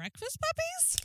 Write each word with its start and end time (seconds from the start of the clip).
breakfast 0.00 0.38
puppies? 0.40 0.96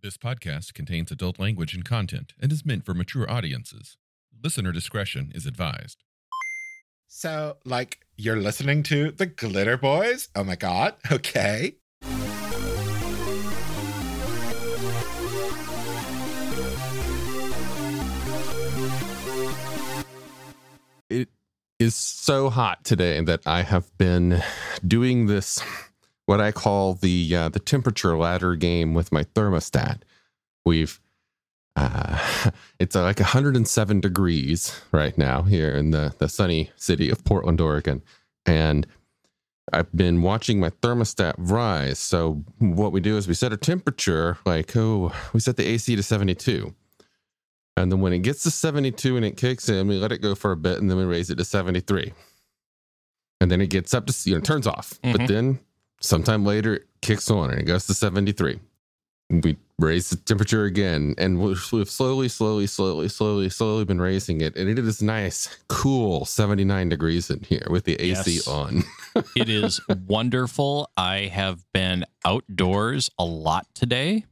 This 0.00 0.16
podcast 0.16 0.74
contains 0.74 1.10
adult 1.10 1.40
language 1.40 1.74
and 1.74 1.84
content 1.84 2.34
and 2.40 2.52
is 2.52 2.64
meant 2.64 2.86
for 2.86 2.94
mature 2.94 3.28
audiences. 3.28 3.96
Listener 4.44 4.70
discretion 4.70 5.32
is 5.34 5.44
advised. 5.44 6.04
So, 7.08 7.56
like, 7.64 7.98
you're 8.16 8.40
listening 8.40 8.84
to 8.84 9.10
the 9.10 9.26
Glitter 9.26 9.76
Boys? 9.76 10.28
Oh 10.36 10.44
my 10.44 10.54
god. 10.54 10.94
Okay. 11.10 11.74
Is 21.82 21.96
so 21.96 22.48
hot 22.48 22.84
today 22.84 23.20
that 23.20 23.40
I 23.44 23.62
have 23.62 23.96
been 23.98 24.40
doing 24.86 25.26
this 25.26 25.60
what 26.26 26.40
I 26.40 26.52
call 26.52 26.94
the 26.94 27.34
uh, 27.34 27.48
the 27.48 27.58
temperature 27.58 28.16
ladder 28.16 28.54
game 28.54 28.94
with 28.94 29.10
my 29.10 29.24
thermostat. 29.24 30.02
We've 30.64 31.00
uh, 31.74 32.50
it's 32.78 32.94
uh, 32.94 33.02
like 33.02 33.18
107 33.18 34.00
degrees 34.00 34.80
right 34.92 35.18
now 35.18 35.42
here 35.42 35.74
in 35.74 35.90
the 35.90 36.14
the 36.18 36.28
sunny 36.28 36.70
city 36.76 37.10
of 37.10 37.24
Portland, 37.24 37.60
Oregon, 37.60 38.00
and 38.46 38.86
I've 39.72 39.90
been 39.92 40.22
watching 40.22 40.60
my 40.60 40.70
thermostat 40.70 41.34
rise. 41.36 41.98
So 41.98 42.44
what 42.58 42.92
we 42.92 43.00
do 43.00 43.16
is 43.16 43.26
we 43.26 43.34
set 43.34 43.52
a 43.52 43.56
temperature 43.56 44.38
like 44.46 44.76
oh 44.76 45.12
we 45.32 45.40
set 45.40 45.56
the 45.56 45.66
AC 45.66 45.96
to 45.96 46.02
72. 46.02 46.74
And 47.76 47.90
then 47.90 48.00
when 48.00 48.12
it 48.12 48.18
gets 48.20 48.42
to 48.42 48.50
72 48.50 49.16
and 49.16 49.24
it 49.24 49.36
kicks 49.36 49.68
in, 49.68 49.88
we 49.88 49.96
let 49.98 50.12
it 50.12 50.18
go 50.20 50.34
for 50.34 50.52
a 50.52 50.56
bit 50.56 50.78
and 50.80 50.90
then 50.90 50.98
we 50.98 51.04
raise 51.04 51.30
it 51.30 51.36
to 51.36 51.44
73. 51.44 52.12
And 53.40 53.50
then 53.50 53.60
it 53.60 53.70
gets 53.70 53.94
up 53.94 54.06
to, 54.06 54.14
you 54.30 54.34
know, 54.36 54.40
turns 54.40 54.66
off. 54.66 54.98
But 55.02 55.22
Mhm. 55.22 55.26
then 55.28 55.60
sometime 56.00 56.44
later 56.44 56.74
it 56.74 56.86
kicks 57.00 57.30
on 57.30 57.50
and 57.50 57.58
it 57.60 57.64
goes 57.64 57.86
to 57.86 57.94
73. 57.94 58.60
We 59.30 59.56
raise 59.78 60.10
the 60.10 60.16
temperature 60.16 60.64
again 60.64 61.14
and 61.16 61.40
we've 61.40 61.72
we've 61.72 61.88
slowly, 61.88 62.28
slowly, 62.28 62.66
slowly, 62.66 63.08
slowly, 63.08 63.48
slowly 63.48 63.84
been 63.86 64.00
raising 64.00 64.42
it. 64.42 64.54
And 64.54 64.68
it 64.68 64.78
is 64.78 65.00
nice, 65.00 65.48
cool 65.68 66.26
79 66.26 66.90
degrees 66.90 67.30
in 67.30 67.40
here 67.40 67.66
with 67.70 67.84
the 67.84 67.94
AC 67.94 68.34
Yes. 68.34 68.46
on. 68.48 68.84
it 69.34 69.48
is 69.48 69.80
wonderful. 70.06 70.90
I 70.98 71.30
have 71.32 71.64
been 71.72 72.04
outdoors 72.26 73.08
a 73.18 73.24
lot 73.24 73.66
today, 73.74 74.26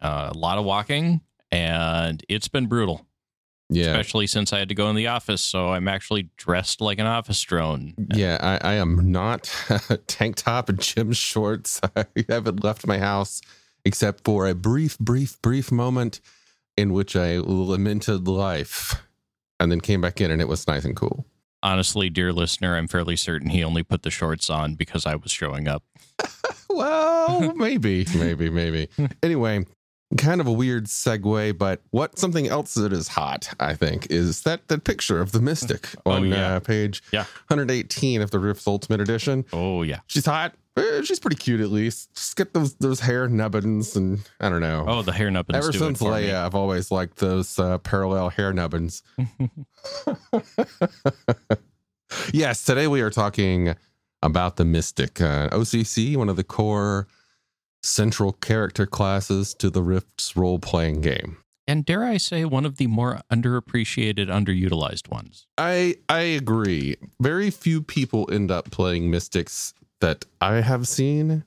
uh, 0.00 0.30
a 0.32 0.38
lot 0.38 0.56
of 0.58 0.64
walking, 0.64 1.20
and 1.52 2.24
it's 2.28 2.48
been 2.48 2.66
brutal, 2.66 3.06
Yeah. 3.68 3.86
especially 3.92 4.26
since 4.26 4.52
I 4.52 4.58
had 4.58 4.68
to 4.68 4.74
go 4.74 4.88
in 4.90 4.96
the 4.96 5.06
office. 5.08 5.40
So 5.42 5.68
I'm 5.68 5.88
actually 5.88 6.28
dressed 6.36 6.80
like 6.80 6.98
an 6.98 7.06
office 7.06 7.40
drone. 7.42 7.94
Yeah, 8.14 8.38
I, 8.40 8.70
I 8.70 8.74
am 8.74 9.10
not 9.12 9.52
tank 10.06 10.36
top 10.36 10.68
and 10.68 10.80
gym 10.80 11.12
shorts. 11.12 11.80
I 11.96 12.04
haven't 12.28 12.62
left 12.64 12.86
my 12.86 12.98
house 12.98 13.40
except 13.84 14.24
for 14.24 14.46
a 14.46 14.54
brief, 14.54 14.98
brief, 14.98 15.40
brief 15.42 15.72
moment 15.72 16.20
in 16.76 16.92
which 16.92 17.16
I 17.16 17.38
lamented 17.38 18.28
life 18.28 19.02
and 19.58 19.70
then 19.72 19.80
came 19.80 20.00
back 20.00 20.20
in 20.20 20.30
and 20.30 20.40
it 20.40 20.48
was 20.48 20.66
nice 20.68 20.84
and 20.84 20.94
cool. 20.96 21.26
Honestly, 21.62 22.08
dear 22.08 22.32
listener, 22.32 22.76
I'm 22.76 22.88
fairly 22.88 23.16
certain 23.16 23.50
he 23.50 23.62
only 23.62 23.82
put 23.82 24.02
the 24.02 24.10
shorts 24.10 24.48
on 24.48 24.74
because 24.76 25.04
I 25.04 25.14
was 25.16 25.30
showing 25.30 25.68
up. 25.68 25.82
Well, 26.72 27.52
maybe, 27.56 28.06
maybe, 28.16 28.48
maybe. 28.48 28.88
Anyway, 29.24 29.66
kind 30.18 30.40
of 30.40 30.46
a 30.46 30.52
weird 30.52 30.86
segue, 30.86 31.56
but 31.56 31.80
what 31.90 32.18
something 32.18 32.48
else 32.48 32.74
that 32.74 32.92
is 32.92 33.08
hot, 33.08 33.52
I 33.60 33.74
think, 33.74 34.08
is 34.10 34.42
that 34.42 34.68
that 34.68 34.84
picture 34.84 35.20
of 35.20 35.32
the 35.32 35.40
Mystic 35.40 35.86
Oh, 36.06 36.12
on 36.12 36.28
yeah. 36.28 36.56
uh, 36.56 36.60
page 36.60 37.02
Yeah. 37.12 37.24
118 37.48 38.20
of 38.20 38.30
the 38.30 38.38
Rift 38.38 38.66
Ultimate 38.66 39.00
Edition. 39.00 39.44
Oh 39.52 39.82
yeah. 39.82 40.00
She's 40.06 40.26
hot. 40.26 40.54
Eh, 40.76 41.02
She's 41.02 41.18
pretty 41.20 41.36
cute 41.36 41.60
at 41.60 41.70
least. 41.70 42.14
Just 42.14 42.36
get 42.36 42.54
those 42.54 42.74
those 42.74 43.00
hair 43.00 43.28
nubbins 43.28 43.96
and 43.96 44.20
I 44.40 44.48
don't 44.48 44.60
know. 44.60 44.84
Oh, 44.88 45.02
the 45.02 45.12
hair 45.12 45.30
nubbins. 45.30 45.64
Ever 45.64 45.72
since 45.72 45.98
for 45.98 46.12
me. 46.12 46.28
Leia, 46.28 46.44
I've 46.44 46.54
always 46.54 46.90
liked 46.90 47.18
those 47.18 47.58
uh, 47.58 47.78
parallel 47.78 48.30
hair 48.30 48.52
nubbins. 48.52 49.02
yes, 52.32 52.64
today 52.64 52.86
we 52.86 53.00
are 53.00 53.10
talking 53.10 53.74
about 54.22 54.56
the 54.56 54.64
Mystic, 54.64 55.20
uh, 55.20 55.48
OCC, 55.50 56.16
one 56.16 56.28
of 56.28 56.36
the 56.36 56.44
core 56.44 57.06
central 57.82 58.32
character 58.32 58.86
classes 58.86 59.54
to 59.54 59.70
the 59.70 59.82
Rifts 59.82 60.36
role 60.36 60.58
playing 60.58 61.00
game. 61.00 61.38
and 61.66 61.84
dare 61.86 62.04
I 62.04 62.16
say, 62.16 62.44
one 62.44 62.66
of 62.66 62.76
the 62.78 62.88
more 62.88 63.20
underappreciated, 63.32 64.26
underutilized 64.26 65.08
ones. 65.10 65.46
I 65.56 65.96
I 66.08 66.20
agree. 66.20 66.96
Very 67.20 67.50
few 67.50 67.80
people 67.82 68.28
end 68.32 68.50
up 68.50 68.70
playing 68.70 69.10
mystics 69.10 69.72
that 70.00 70.24
I 70.40 70.62
have 70.62 70.88
seen. 70.88 71.44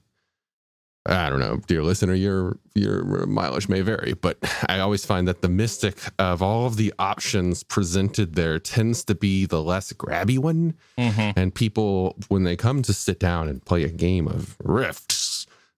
I 1.06 1.30
don't 1.30 1.42
know, 1.42 1.58
dear 1.68 1.84
listener, 1.84 2.14
your 2.14 2.58
your 2.76 3.26
mileage 3.26 3.68
may 3.68 3.82
vary, 3.82 4.14
but 4.14 4.38
I 4.70 4.80
always 4.80 5.06
find 5.06 5.28
that 5.28 5.42
the 5.42 5.50
mystic 5.50 5.98
of 6.18 6.42
all 6.42 6.66
of 6.66 6.78
the 6.78 6.94
options 6.98 7.62
presented 7.64 8.36
there 8.36 8.58
tends 8.58 9.04
to 9.06 9.16
be 9.16 9.46
the 9.46 9.62
less 9.62 9.92
grabby 9.92 10.38
one. 10.38 10.76
Mm-hmm. 10.98 11.38
And 11.38 11.54
people, 11.54 12.16
when 12.30 12.44
they 12.44 12.56
come 12.56 12.82
to 12.84 12.94
sit 12.94 13.20
down 13.20 13.50
and 13.50 13.64
play 13.66 13.84
a 13.84 13.90
game 13.90 14.30
of 14.30 14.56
rifts, 14.64 15.33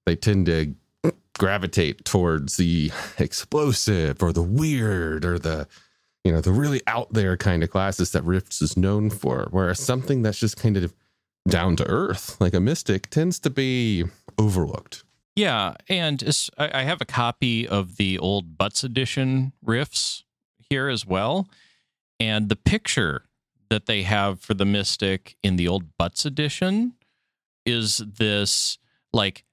they 0.06 0.16
tend 0.16 0.46
to 0.48 0.76
gravitate 1.38 2.06
towards 2.06 2.58
the 2.58 2.92
explosive 3.20 4.24
or 4.24 4.32
the 4.32 4.42
weird 4.42 5.26
or 5.26 5.38
the 5.38 5.68
you 6.24 6.32
know 6.32 6.42
the 6.42 6.52
really 6.52 6.82
out 6.88 7.12
there 7.14 7.38
kind 7.38 7.64
of 7.64 7.70
classes 7.70 8.12
that 8.12 8.24
rifts 8.24 8.62
is 8.62 8.78
known 8.78 9.10
for 9.10 9.48
whereas 9.52 9.80
something 9.80 10.22
that's 10.22 10.40
just 10.40 10.58
kind 10.58 10.78
of 10.78 10.94
down 11.48 11.76
to 11.76 11.86
earth 11.88 12.40
like 12.40 12.54
a 12.54 12.60
mystic 12.60 13.10
tends 13.10 13.40
to 13.40 13.50
be 13.50 14.06
overlooked. 14.38 15.04
Yeah, 15.36 15.74
and 15.90 16.24
I 16.58 16.84
have 16.84 17.02
a 17.02 17.06
copy 17.06 17.68
of 17.68 17.98
the 17.98 18.18
old 18.18 18.58
Butts 18.58 18.86
edition 18.86 19.52
Rifts 19.62 20.24
here 20.70 20.88
as 20.88 21.06
well, 21.06 21.50
and 22.22 22.48
the 22.48 22.56
picture 22.56 23.26
that 23.70 23.86
they 23.86 24.04
have 24.04 24.40
for 24.40 24.54
the 24.54 24.64
Mystic 24.64 25.36
in 25.44 25.58
the 25.58 25.68
old 25.68 25.98
Butts 25.98 26.26
edition 26.26 26.94
is 27.66 27.98
this 27.98 28.78
like 29.12 29.44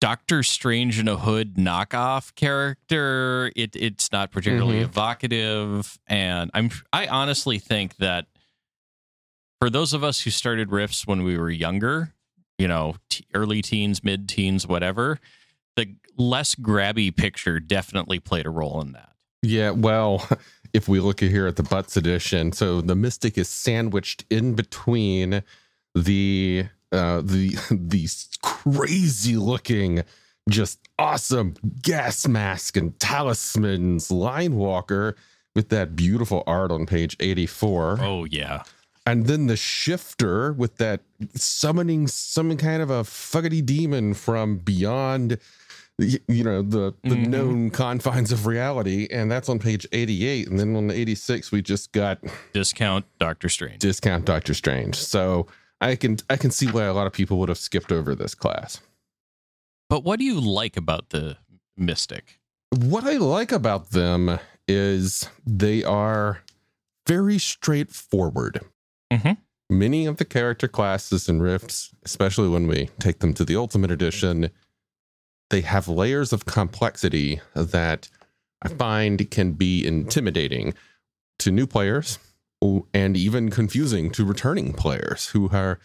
Doctor 0.00 0.42
Strange 0.42 0.98
in 0.98 1.08
a 1.08 1.16
Hood 1.16 1.54
knockoff 1.54 2.34
character. 2.34 3.50
It 3.56 3.74
it's 3.74 4.12
not 4.12 4.30
particularly 4.32 4.80
Mhm. 4.80 4.84
evocative, 4.84 5.98
and 6.06 6.50
I'm 6.54 6.70
I 6.92 7.06
honestly 7.06 7.58
think 7.58 7.96
that 7.96 8.26
for 9.60 9.70
those 9.70 9.92
of 9.94 10.04
us 10.04 10.20
who 10.22 10.30
started 10.30 10.70
Rifts 10.70 11.06
when 11.06 11.22
we 11.22 11.38
were 11.38 11.50
younger, 11.50 12.12
you 12.58 12.68
know, 12.68 12.96
t- 13.08 13.24
early 13.32 13.62
teens, 13.62 14.04
mid 14.04 14.28
teens, 14.28 14.66
whatever, 14.66 15.20
the 15.76 15.94
less 16.16 16.54
grabby 16.54 17.14
picture 17.16 17.58
definitely 17.58 18.20
played 18.20 18.46
a 18.46 18.50
role 18.50 18.80
in 18.80 18.92
that. 18.92 19.10
yeah 19.42 19.70
well 19.70 20.26
if 20.72 20.88
we 20.88 21.00
look 21.00 21.20
here 21.20 21.46
at 21.46 21.56
the 21.56 21.62
butts 21.62 21.96
edition 21.96 22.50
so 22.52 22.80
the 22.80 22.94
mystic 22.94 23.36
is 23.36 23.48
sandwiched 23.48 24.24
in 24.30 24.54
between 24.54 25.42
the 25.94 26.64
uh 26.94 27.20
the 27.22 27.56
these 27.70 28.28
crazy 28.42 29.36
looking 29.36 30.02
just 30.48 30.78
awesome 30.98 31.54
gas 31.82 32.26
mask 32.28 32.76
and 32.76 32.98
talismans 33.00 34.10
line 34.10 34.54
walker 34.56 35.16
with 35.54 35.68
that 35.70 35.96
beautiful 35.96 36.42
art 36.46 36.70
on 36.70 36.84
page 36.86 37.16
84 37.20 37.98
Oh 38.00 38.24
yeah. 38.24 38.62
and 39.06 39.26
then 39.26 39.46
the 39.46 39.56
shifter 39.56 40.52
with 40.52 40.76
that 40.76 41.00
summoning 41.34 42.06
some 42.08 42.56
kind 42.56 42.82
of 42.82 42.90
a 42.90 43.02
fuggity 43.04 43.64
demon 43.64 44.14
from 44.14 44.58
beyond 44.58 45.38
you 45.98 46.42
know 46.42 46.60
the 46.60 46.92
the 47.04 47.10
Mhm. 47.14 47.26
known 47.28 47.70
confines 47.70 48.32
of 48.32 48.46
reality 48.46 49.06
and 49.12 49.30
that's 49.30 49.48
on 49.48 49.60
page 49.60 49.86
88 49.92 50.48
and 50.48 50.58
then 50.58 50.74
on 50.74 50.90
86 50.90 51.52
we 51.52 51.62
just 51.62 51.92
got 51.92 52.18
Discount 52.52 53.04
Doctor 53.20 53.48
Strange. 53.48 53.78
discount 53.78 54.24
doctor 54.24 54.54
strange 54.54 54.96
so 54.96 55.46
i 55.84 55.96
can 55.96 56.16
i 56.30 56.36
can 56.36 56.50
see 56.50 56.66
why 56.70 56.84
a 56.84 56.92
lot 56.94 57.06
of 57.06 57.12
people 57.12 57.38
would 57.38 57.48
have 57.48 57.58
skipped 57.58 57.92
over 57.92 58.14
this 58.14 58.34
class 58.34 58.80
But 59.90 60.02
what 60.04 60.18
do 60.18 60.24
you 60.24 60.40
like 60.40 60.76
about 60.76 61.10
the 61.10 61.36
Mystic? 61.76 62.38
what 62.70 63.04
i 63.04 63.16
like 63.16 63.52
about 63.52 63.90
them 63.90 64.38
is 64.66 65.28
they 65.46 65.84
are 65.84 66.42
very 67.06 67.38
straightforward 67.38 68.60
Mhm. 69.12 69.36
many 69.70 70.06
of 70.06 70.16
the 70.16 70.24
character 70.24 70.66
classes 70.68 71.28
and 71.28 71.42
rifts 71.42 71.90
especially 72.04 72.48
when 72.48 72.66
we 72.66 72.88
take 72.98 73.18
them 73.20 73.34
to 73.34 73.44
the 73.44 73.56
ultimate 73.56 73.90
edition 73.90 74.50
they 75.50 75.60
have 75.60 75.86
layers 75.88 76.32
of 76.32 76.46
complexity 76.46 77.40
that 77.54 78.08
i 78.62 78.68
find 78.68 79.30
can 79.30 79.52
be 79.52 79.86
intimidating 79.86 80.74
to 81.38 81.50
new 81.52 81.66
players 81.66 82.18
and 82.92 83.16
even 83.16 83.50
confusing 83.50 84.10
to 84.10 84.24
returning 84.24 84.72
players 84.72 85.28
who 85.28 85.48
are 85.50 85.78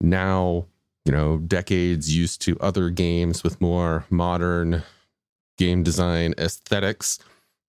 now 0.00 0.66
you 1.04 1.12
know 1.12 1.38
decades 1.38 2.14
used 2.14 2.40
to 2.42 2.58
other 2.60 2.90
games 2.90 3.42
with 3.42 3.60
more 3.60 4.04
modern 4.10 4.82
game 5.56 5.82
design 5.82 6.34
aesthetics 6.38 7.18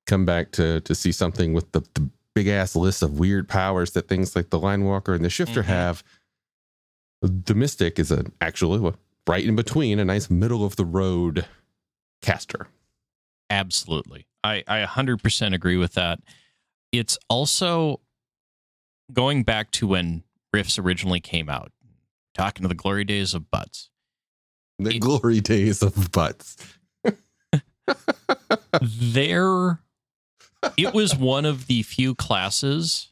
come 0.05 0.25
back 0.25 0.51
to 0.51 0.81
to 0.81 0.93
see 0.95 1.11
something 1.11 1.53
with 1.53 1.71
the, 1.71 1.81
the 1.93 2.09
big 2.35 2.47
ass 2.47 2.75
list 2.75 3.01
of 3.01 3.19
weird 3.19 3.47
powers 3.47 3.91
that 3.91 4.07
things 4.07 4.35
like 4.35 4.49
the 4.49 4.59
line 4.59 4.83
walker 4.83 5.13
and 5.13 5.23
the 5.25 5.29
shifter 5.29 5.63
Mhm. 5.63 5.65
have 5.67 6.03
The 7.21 7.53
Mystic 7.53 7.99
is 7.99 8.11
an 8.11 8.31
actually 8.39 8.93
right 9.27 9.45
in 9.45 9.55
between, 9.55 9.99
a 9.99 10.05
nice 10.05 10.29
middle 10.29 10.63
of 10.63 10.75
the 10.77 10.85
road 10.85 11.45
caster. 12.21 12.67
Absolutely. 13.49 14.25
I, 14.43 14.63
I 14.67 14.85
100% 14.85 15.53
agree 15.53 15.75
with 15.75 15.93
that. 15.95 16.19
It's 16.93 17.17
also 17.29 17.99
going 19.11 19.43
back 19.43 19.71
to 19.71 19.87
when 19.87 20.23
Rifts 20.53 20.77
originally 20.79 21.19
came 21.19 21.49
out, 21.49 21.71
talking 22.33 22.63
to 22.63 22.67
the 22.67 22.75
glory 22.75 23.03
days 23.03 23.33
of 23.33 23.49
Butts. 23.51 23.89
The 24.77 24.95
It- 24.95 24.99
glory 24.99 25.41
days 25.41 25.81
of 25.81 26.11
butts. 26.11 26.55
there 28.81 29.79
it 30.77 30.93
was 30.93 31.15
one 31.15 31.45
of 31.45 31.67
the 31.67 31.83
few 31.83 32.15
classes 32.15 33.11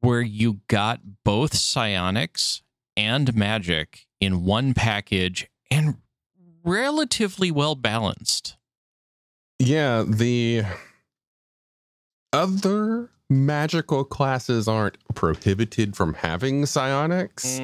where 0.00 0.20
you 0.20 0.60
got 0.68 1.00
both 1.24 1.54
psionics 1.56 2.62
and 2.96 3.34
magic 3.34 4.06
in 4.20 4.44
one 4.44 4.74
package 4.74 5.48
and 5.70 5.96
relatively 6.64 7.50
well 7.50 7.74
balanced. 7.74 8.56
Yeah, 9.58 10.04
the 10.06 10.64
other 12.32 13.10
magical 13.32 14.04
classes 14.04 14.68
aren't 14.68 14.96
prohibited 15.14 15.96
from 15.96 16.14
having 16.14 16.66
psionics. 16.66 17.60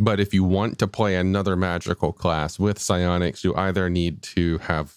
But 0.00 0.20
if 0.20 0.32
you 0.32 0.44
want 0.44 0.78
to 0.78 0.86
play 0.86 1.16
another 1.16 1.56
magical 1.56 2.12
class 2.12 2.58
with 2.58 2.78
psionics, 2.78 3.42
you 3.42 3.54
either 3.56 3.88
need 3.90 4.22
to 4.22 4.58
have 4.58 4.96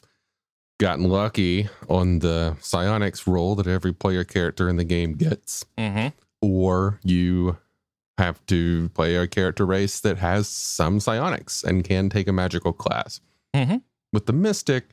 gotten 0.80 1.09
lucky 1.09 1.69
on 1.89 2.19
the 2.19 2.56
psionics 2.59 3.25
roll 3.27 3.56
that 3.56 3.68
every 3.68 3.94
player 3.94 4.24
character 4.24 4.68
in 4.69 4.77
the 4.77 4.83
game 4.83 5.13
gets, 5.13 5.65
Mm-hmm. 5.77 6.07
or 6.42 7.00
you 7.03 7.57
have 8.18 8.44
to 8.48 8.89
play 8.89 9.15
a 9.15 9.27
character 9.27 9.65
race 9.65 10.00
that 10.01 10.18
has 10.19 10.48
some 10.48 11.00
psionics 11.00 11.63
and 11.63 11.83
can 11.83 12.09
take 12.09 12.27
a 12.27 12.33
magical 12.33 12.74
class. 12.74 13.21
Mhm. 13.56 13.81
With 14.13 14.25
the 14.27 14.33
mystic, 14.33 14.89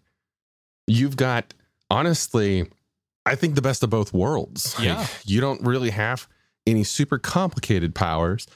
you've 0.86 1.16
got 1.16 1.52
honestly, 1.90 2.70
I 3.28 3.34
think 3.34 3.54
the 3.54 3.62
best 3.62 3.82
of 3.82 3.90
both 3.90 4.12
worlds. 4.12 4.74
Like, 4.78 4.84
Yeah. 4.88 5.06
you 5.24 5.40
don't 5.40 5.62
really 5.62 5.90
have 5.90 6.26
any 6.66 6.84
super 6.84 7.18
complicated 7.18 7.94
powers. 7.94 8.46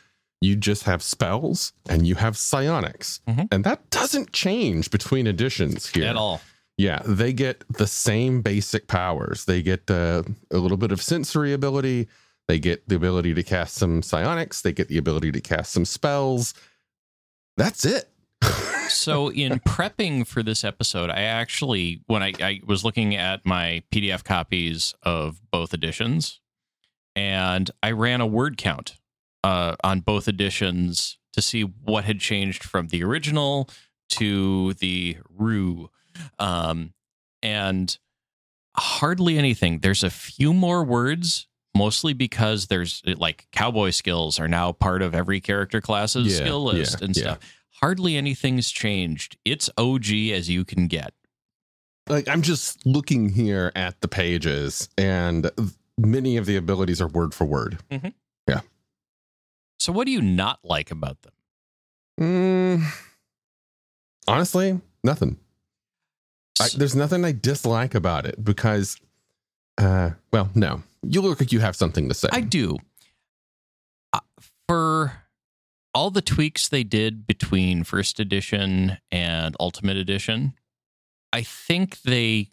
You 0.40 0.56
just 0.56 0.82
have 0.84 1.02
spells 1.02 1.72
and 1.88 2.06
you 2.06 2.16
have 2.16 2.36
psionics. 2.36 3.20
Mhm. 3.28 3.48
And 3.52 3.64
that 3.64 3.88
doesn't 3.90 4.32
change 4.32 4.90
between 4.90 5.26
editions 5.26 5.86
here. 5.88 6.06
At 6.06 6.16
all. 6.16 6.40
Yeah, 6.76 7.00
they 7.04 7.32
get 7.32 7.64
the 7.78 7.86
same 7.86 8.42
basic 8.42 8.88
powers. 8.88 9.44
They 9.44 9.62
get 9.62 9.88
uh, 9.90 10.22
a 10.50 10.56
little 10.58 10.76
bit 10.78 10.90
of 10.90 11.00
sensory 11.00 11.52
ability. 11.52 12.08
They 12.48 12.58
get 12.58 12.88
the 12.88 12.96
ability 12.96 13.34
to 13.34 13.42
cast 13.42 13.74
some 13.74 14.02
psionics. 14.02 14.62
They 14.62 14.72
get 14.72 14.88
the 14.88 14.98
ability 14.98 15.30
to 15.32 15.40
cast 15.40 15.72
some 15.72 15.84
spells. 15.84 16.54
That's 17.56 17.84
it. 17.84 18.08
So 18.92 19.30
in 19.30 19.60
prepping 19.66 20.26
for 20.26 20.42
this 20.42 20.64
episode 20.64 21.10
i 21.10 21.22
actually 21.22 22.02
when 22.06 22.22
I, 22.22 22.32
I 22.40 22.60
was 22.64 22.84
looking 22.84 23.16
at 23.16 23.44
my 23.44 23.82
pdf 23.92 24.24
copies 24.24 24.94
of 25.02 25.40
both 25.50 25.74
editions 25.74 26.40
and 27.16 27.70
i 27.82 27.90
ran 27.90 28.20
a 28.20 28.26
word 28.26 28.56
count 28.56 28.96
uh, 29.44 29.74
on 29.82 30.00
both 30.00 30.28
editions 30.28 31.18
to 31.32 31.42
see 31.42 31.62
what 31.62 32.04
had 32.04 32.20
changed 32.20 32.62
from 32.62 32.88
the 32.88 33.02
original 33.02 33.68
to 34.10 34.74
the 34.74 35.16
rue. 35.28 35.90
Um, 36.38 36.92
and 37.42 37.96
hardly 38.76 39.38
anything. 39.38 39.80
There's 39.80 40.04
a 40.04 40.10
few 40.10 40.52
more 40.52 40.84
words 40.84 41.48
mostly 41.74 42.12
because 42.12 42.66
there's 42.66 43.02
like 43.06 43.46
cowboy 43.50 43.90
skills 43.90 44.38
are 44.38 44.48
now 44.48 44.72
part 44.72 45.00
of 45.00 45.14
every 45.14 45.40
character 45.40 45.80
class's 45.80 46.26
Yeah, 46.38 46.44
skill 46.44 46.64
list 46.64 47.00
yeah, 47.00 47.04
and 47.06 47.16
yeah. 47.16 47.36
Hardly 47.82 48.16
anything's 48.16 48.70
changed. 48.70 49.36
It's 49.44 49.68
OG 49.76 50.10
as 50.32 50.48
you 50.48 50.64
can 50.64 50.86
get. 50.86 51.12
like 52.08 52.28
I'm 52.28 52.42
just 52.42 52.86
looking 52.86 53.30
here 53.30 53.72
at 53.74 54.00
the 54.00 54.08
pages, 54.08 54.88
and 54.96 55.50
many 55.98 56.36
of 56.36 56.46
the 56.46 56.56
abilities 56.56 57.00
are 57.00 57.08
word 57.08 57.34
for 57.34 57.44
word. 57.44 57.78
Yeah. 58.48 58.60
So 59.78 59.92
what 59.92 60.06
do 60.06 60.12
you 60.12 60.22
not 60.22 60.60
like 60.62 60.90
about 60.90 61.22
them? 61.22 61.32
Mm, 62.20 62.84
honestly, 64.28 64.80
nothing. 65.02 65.38
I, 66.60 66.68
there's 66.76 66.94
nothing 66.94 67.24
I 67.24 67.32
dislike 67.32 67.94
about 67.94 68.26
it 68.26 68.44
because, 68.44 68.96
uh, 69.78 70.10
well, 70.32 70.50
no, 70.54 70.82
you 71.02 71.20
look 71.20 71.40
like 71.40 71.50
you 71.50 71.60
have 71.60 71.74
something 71.74 72.08
to 72.08 72.14
say. 72.14 72.28
I 72.30 72.42
do. 72.42 72.76
Uh, 74.12 74.20
all 75.94 76.10
the 76.10 76.22
tweaks 76.22 76.68
they 76.68 76.84
did 76.84 77.26
between 77.26 77.84
first 77.84 78.18
edition 78.18 78.98
and 79.10 79.56
ultimate 79.60 79.96
edition, 79.96 80.54
I 81.32 81.42
think 81.42 82.02
they 82.02 82.50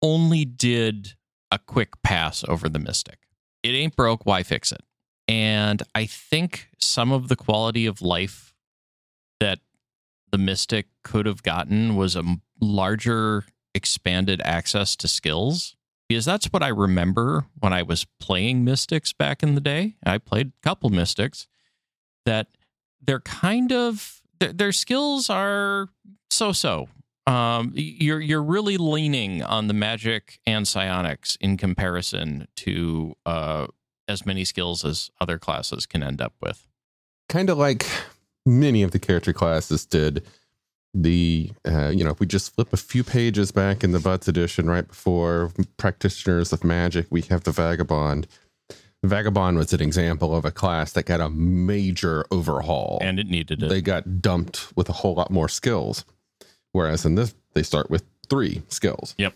only 0.00 0.44
did 0.44 1.14
a 1.50 1.58
quick 1.58 2.02
pass 2.02 2.44
over 2.48 2.68
the 2.68 2.78
Mystic. 2.78 3.18
It 3.62 3.70
ain't 3.70 3.96
broke, 3.96 4.26
why 4.26 4.42
fix 4.42 4.72
it? 4.72 4.82
And 5.28 5.82
I 5.94 6.06
think 6.06 6.68
some 6.78 7.12
of 7.12 7.28
the 7.28 7.36
quality 7.36 7.86
of 7.86 8.02
life 8.02 8.54
that 9.38 9.60
the 10.30 10.38
Mystic 10.38 10.86
could 11.04 11.26
have 11.26 11.42
gotten 11.42 11.94
was 11.94 12.16
a 12.16 12.24
larger 12.60 13.44
expanded 13.74 14.40
access 14.44 14.96
to 14.96 15.08
skills 15.08 15.76
because 16.08 16.24
that's 16.24 16.46
what 16.46 16.62
I 16.62 16.68
remember 16.68 17.46
when 17.58 17.72
I 17.72 17.82
was 17.82 18.06
playing 18.18 18.64
Mystics 18.64 19.12
back 19.12 19.42
in 19.42 19.54
the 19.54 19.60
day. 19.60 19.94
I 20.04 20.18
played 20.18 20.48
a 20.48 20.62
couple 20.62 20.90
Mystics 20.90 21.46
that 22.26 22.48
they're 23.02 23.20
kind 23.20 23.72
of 23.72 24.22
their, 24.40 24.72
skills 24.72 25.30
are 25.30 25.88
so-so. 26.30 26.88
Um, 27.26 27.72
you're 27.74 28.20
you're 28.20 28.42
really 28.42 28.76
leaning 28.76 29.42
on 29.44 29.68
the 29.68 29.74
magic 29.74 30.40
and 30.44 30.66
psionics 30.66 31.36
in 31.40 31.56
comparison 31.56 32.48
to 32.56 33.14
uh, 33.24 33.68
as 34.08 34.26
many 34.26 34.44
skills 34.44 34.84
as 34.84 35.10
other 35.20 35.38
classes 35.38 35.86
can 35.86 36.02
end 36.02 36.20
up 36.20 36.34
with. 36.42 36.66
kind 37.28 37.48
of 37.48 37.58
like 37.58 37.86
many 38.44 38.82
of 38.82 38.90
the 38.90 38.98
character 38.98 39.32
classes 39.32 39.86
did. 39.86 40.26
The 40.94 41.52
uh, 41.66 41.88
you 41.88 42.04
know, 42.04 42.10
if 42.10 42.20
we 42.20 42.26
just 42.26 42.54
flip 42.54 42.72
a 42.72 42.76
few 42.76 43.04
pages 43.04 43.52
back 43.52 43.82
in 43.84 43.92
the 43.92 44.00
Butts 44.00 44.28
edition, 44.28 44.68
right 44.68 44.86
before 44.86 45.52
practitioners 45.76 46.52
of 46.52 46.64
magic, 46.64 47.06
we 47.10 47.22
have 47.22 47.44
the 47.44 47.52
Vagabond. 47.52 48.26
Vagabond 49.04 49.58
was 49.58 49.72
an 49.72 49.80
example 49.80 50.34
of 50.34 50.44
a 50.44 50.50
class 50.52 50.92
that 50.92 51.06
got 51.06 51.20
a 51.20 51.28
major 51.28 52.24
overhaul. 52.30 52.98
And 53.00 53.18
it 53.18 53.26
needed 53.26 53.62
it. 53.62 53.68
they 53.68 53.80
got 53.82 54.20
dumped 54.22 54.72
with 54.76 54.88
a 54.88 54.92
whole 54.92 55.14
lot 55.14 55.30
more 55.30 55.48
skills. 55.48 56.04
Whereas 56.72 57.04
in 57.04 57.16
this, 57.16 57.34
they 57.54 57.62
start 57.62 57.90
with 57.90 58.04
three 58.30 58.62
skills. 58.68 59.14
Yep. 59.18 59.34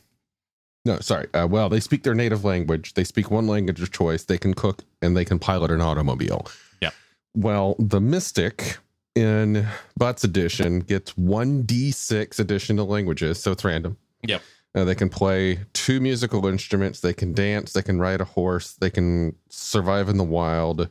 No, 0.85 1.01
sorry. 1.01 1.27
Uh, 1.35 1.49
well, 1.51 1.69
they 1.69 1.81
speak 1.81 2.05
their 2.05 2.15
native 2.15 2.45
language. 2.45 2.95
They 2.95 3.03
speak 3.03 3.29
one 3.31 3.49
language 3.49 3.83
of 3.83 3.91
choice. 3.91 4.23
They 4.25 4.39
can 4.39 4.55
cook 4.55 4.85
and 5.03 5.17
they 5.17 5.25
can 5.25 5.41
pilot 5.41 5.73
an 5.73 5.81
automobile. 5.81 6.47
Yep. 6.81 6.95
Well, 7.35 7.75
the 7.81 8.01
Mystic 8.01 8.79
in 9.17 9.67
Butts 9.99 10.23
Edition 10.23 10.81
gets 10.81 11.13
1d6 11.15 12.39
additional 12.39 12.87
languages. 12.87 13.43
So 13.43 13.51
it's 13.51 13.65
random. 13.65 13.97
Yep. 14.23 14.43
Uh, 14.77 14.85
they 14.85 14.95
can 14.95 15.09
play 15.09 15.61
two 15.73 16.01
musical 16.01 16.47
instruments. 16.47 17.01
They 17.01 17.15
can 17.15 17.33
dance. 17.33 17.73
They 17.73 17.81
can 17.81 17.99
ride 17.99 18.21
a 18.21 18.25
horse. 18.25 18.75
They 18.75 18.91
can 18.91 19.35
survive 19.49 20.11
in 20.11 20.19
the 20.19 20.25
wild. 20.25 20.91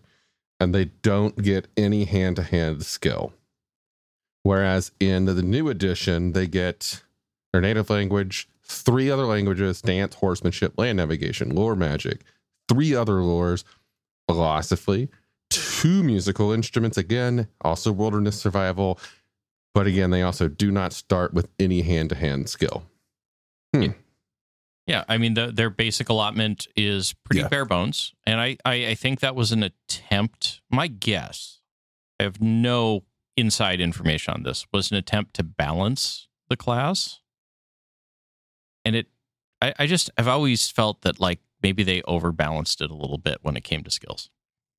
And 0.60 0.74
they 0.74 0.86
don't 0.86 1.38
get 1.42 1.68
any 1.78 2.06
hand 2.06 2.38
to 2.38 2.44
hand 2.44 2.84
skill. 2.84 3.34
Whereas 4.42 4.92
in 5.00 5.26
the 5.26 5.42
new 5.44 5.70
edition, 5.70 6.32
they 6.32 6.48
get 6.48 7.04
their 7.52 7.62
native 7.62 7.90
language, 7.92 8.50
three 8.64 9.12
other 9.12 9.26
languages 9.26 9.82
dance, 9.82 10.16
horsemanship, 10.16 10.74
land 10.78 10.98
navigation, 10.98 11.54
lore 11.54 11.76
magic, 11.76 12.22
three 12.68 12.96
other 12.96 13.14
lores, 13.14 13.64
philosophy, 14.28 15.10
two 15.50 16.04
musical 16.04 16.52
instruments, 16.52 16.98
again, 16.98 17.48
also 17.62 17.92
wilderness 17.92 18.40
survival. 18.40 19.00
But 19.76 19.88
again, 19.88 20.10
they 20.10 20.24
also 20.24 20.48
do 20.48 20.72
not 20.72 20.94
start 20.94 21.34
with 21.34 21.50
any 21.60 21.82
hand 21.82 22.10
to 22.10 22.16
hand 22.16 22.50
skill. 22.50 22.84
Yeah, 24.88 25.04
I 25.08 25.18
mean 25.18 25.34
the, 25.34 25.52
their 25.52 25.70
basic 25.72 26.10
allotment 26.10 26.68
is 26.76 27.14
pretty 27.24 27.42
Yeah. 27.42 27.48
bare 27.48 27.66
bones, 27.66 28.14
and 28.26 28.40
I, 28.40 28.58
I 28.64 28.88
I 28.90 28.96
think 28.96 29.20
that 29.22 29.36
was 29.36 29.52
an 29.52 29.64
attempt. 29.64 30.62
My 30.70 30.88
guess, 30.88 31.60
I 32.20 32.24
have 32.24 32.40
no 32.40 33.04
inside 33.36 33.82
information 33.82 34.34
on 34.36 34.44
this, 34.44 34.66
was 34.72 34.92
an 34.92 34.98
attempt 34.98 35.34
to 35.36 35.44
balance 35.44 36.28
the 36.50 36.56
class, 36.58 37.20
and 38.84 38.96
it. 38.96 39.08
I, 39.62 39.74
I 39.80 39.88
just 39.88 40.12
I've 40.18 40.28
always 40.28 40.70
felt 40.70 41.02
that 41.02 41.20
like 41.20 41.40
maybe 41.64 41.82
they 41.84 42.02
overbalanced 42.04 42.82
it 42.82 42.92
a 42.92 42.96
little 42.96 43.18
bit 43.18 43.40
when 43.42 43.56
it 43.58 43.64
came 43.64 43.84
to 43.84 43.90
skills. 43.92 44.30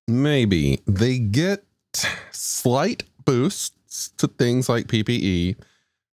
Maybe 0.06 0.80
they 0.86 1.18
get 1.18 1.64
slight 2.30 3.02
boosts 3.24 4.10
to 4.18 4.28
things 4.28 4.68
like 4.68 4.86
PPE, 4.86 5.56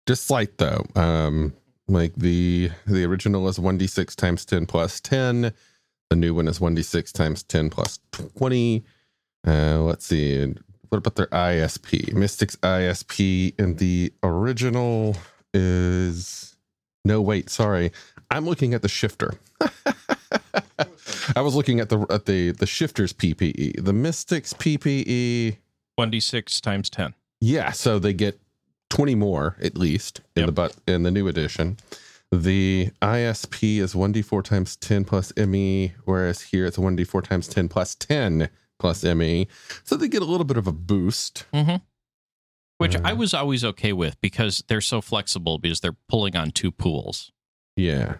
just 0.08 0.26
slight 0.26 0.58
though. 0.58 0.86
Um, 0.96 1.54
like 1.88 2.16
the 2.16 2.72
the 2.88 3.04
original 3.04 3.48
is 3.48 3.60
one 3.60 3.78
d 3.78 3.88
six 3.88 4.16
times 4.16 4.46
ten 4.46 4.66
plus 4.66 5.00
ten. 5.00 5.54
The 6.10 6.16
new 6.16 6.34
one 6.34 6.48
is 6.48 6.62
one 6.62 6.76
d 6.76 6.82
six 6.82 7.12
times 7.12 7.44
ten 7.44 7.70
plus 7.70 8.00
twenty. 8.12 8.84
Uh, 9.46 9.80
let's 9.82 10.06
see. 10.06 10.54
what 10.90 10.98
about 11.00 11.16
their 11.16 11.28
ISP? 11.28 12.14
Mystic's 12.14 12.56
ISP 12.58 13.60
in 13.60 13.76
the 13.76 14.14
original 14.24 15.18
is 15.54 16.56
no 17.04 17.22
wait, 17.22 17.50
sorry. 17.50 17.92
I'm 18.32 18.46
looking 18.46 18.74
at 18.74 18.82
the 18.82 18.88
shifter. 18.90 19.34
I 21.36 21.42
was 21.42 21.56
looking 21.56 21.80
at 21.80 21.90
the 21.90 22.06
at 22.10 22.26
the 22.26 22.52
the 22.52 22.66
shifter's 22.66 23.14
PPE. 23.14 23.84
The 23.84 23.94
Mystics 23.94 24.54
PPE 24.54 25.58
1d6 26.00 26.62
times 26.62 26.90
10. 26.90 27.14
yeah, 27.42 27.72
so 27.72 28.00
they 28.00 28.14
get 28.14 28.40
20 28.94 29.16
more 29.16 29.56
at 29.60 29.76
least 29.76 30.22
in 30.36 30.42
Yep. 30.42 30.46
the 30.48 30.52
but 30.52 30.76
in 30.88 31.02
the 31.04 31.10
new 31.12 31.28
edition. 31.28 31.78
The 32.32 32.90
ISP 33.02 33.78
is 33.80 33.94
1d4 33.96 34.44
times 34.44 34.76
10 34.76 35.04
plus 35.06 35.34
ME, 35.36 35.94
whereas 36.06 36.42
here 36.42 36.66
it's 36.66 36.78
1d4 36.78 37.24
times 37.24 37.48
10 37.48 37.70
plus 37.70 37.96
10 37.96 38.50
plus 38.80 39.04
ME. 39.04 39.48
So 39.84 39.96
they 39.98 40.08
get 40.08 40.22
a 40.22 40.26
little 40.26 40.46
bit 40.46 40.58
of 40.58 40.68
a 40.68 40.72
boost. 40.72 41.46
Mm-hmm. 41.54 41.78
Which 42.78 42.96
I 42.98 43.12
Uh, 43.12 43.16
was 43.16 43.34
always 43.34 43.64
okay 43.64 43.94
with 43.94 44.20
because 44.22 44.64
they're 44.68 44.82
so 44.82 45.02
flexible 45.02 45.58
because 45.58 45.80
they're 45.80 45.96
pulling 46.10 46.36
on 46.36 46.52
two 46.52 46.72
pools. 46.72 47.32
Yeah. 47.76 48.16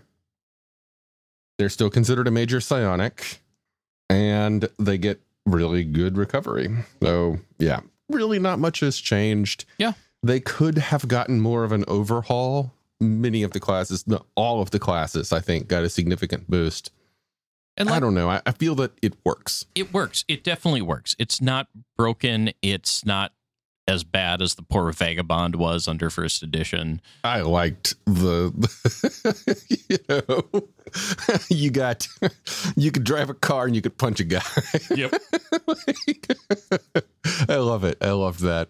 They're 1.60 1.70
still 1.70 1.90
considered 1.90 2.28
a 2.28 2.32
major 2.32 2.62
psionic 2.62 3.42
and 4.10 4.70
they 4.80 4.98
get 4.98 5.22
really 5.46 5.84
good 5.84 6.18
recovery. 6.18 6.70
So, 7.02 7.40
yeah, 7.60 7.82
really 8.10 8.40
not 8.40 8.58
much 8.60 8.80
has 8.82 8.98
changed. 8.98 9.66
Yeah. 9.78 9.94
They 10.24 10.40
could 10.40 10.78
have 10.78 11.08
gotten 11.08 11.42
more 11.42 11.64
of 11.64 11.72
an 11.72 11.84
overhaul. 11.88 12.74
Many 13.02 13.44
of 13.44 13.52
the 13.52 13.60
classes, 13.60 14.08
no, 14.08 14.26
all 14.36 14.62
of 14.62 14.72
the 14.72 14.80
classes, 14.80 15.34
I 15.34 15.42
think, 15.42 15.68
got 15.68 15.84
a 15.84 15.90
significant 15.90 16.50
boost. 16.50 16.92
And 17.76 17.90
I 17.90 18.00
don't 18.00 18.14
know. 18.14 18.30
I, 18.30 18.42
I 18.46 18.52
feel 18.52 18.76
that 18.76 18.94
it 19.02 19.16
works. 19.26 19.66
it 19.76 19.94
works. 19.94 20.24
It 20.28 20.44
definitely 20.44 20.84
works. 20.84 21.16
It's 21.20 21.42
not 21.42 21.68
broken. 21.98 22.52
It's 22.62 23.04
not 23.06 23.34
as 23.88 24.04
bad 24.04 24.42
as 24.42 24.56
the 24.56 24.62
poor 24.62 24.92
Vagabond 24.94 25.56
was 25.56 25.88
under 25.88 26.10
first 26.10 26.42
edition. 26.44 27.02
I 27.24 27.42
liked 27.42 27.96
the, 28.06 28.54
you 29.90 29.98
know, 30.08 30.70
you 31.50 31.70
got, 31.72 32.08
you 32.78 32.92
could 32.92 33.04
drive 33.04 33.30
a 33.30 33.34
car 33.34 33.66
and 33.66 33.76
you 33.76 33.82
could 33.82 33.98
punch 33.98 34.20
a 34.20 34.24
guy. 34.24 34.42
Yep. 34.96 35.14
Like, 35.66 36.28
I 37.48 37.56
love 37.56 37.84
it. 37.84 37.98
I 38.02 38.12
love 38.12 38.40
that. 38.42 38.70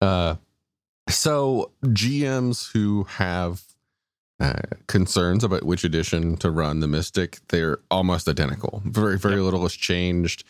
Uh, 0.00 0.36
so 1.10 1.70
GMs 1.84 2.72
who 2.72 3.04
have 3.04 3.62
uh, 4.40 4.54
concerns 4.86 5.44
about 5.44 5.64
which 5.64 5.84
edition 5.84 6.36
to 6.38 6.50
run 6.50 6.80
the 6.80 6.88
Mystic, 6.88 7.38
they're 7.48 7.78
almost 7.90 8.28
identical. 8.28 8.82
Very, 8.84 9.18
very 9.18 9.34
Yep. 9.36 9.44
little 9.44 9.62
has 9.62 9.74
changed. 9.74 10.44